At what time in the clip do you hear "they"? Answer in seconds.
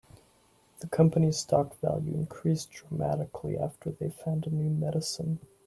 3.91-4.09